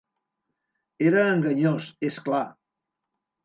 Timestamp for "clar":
2.29-2.43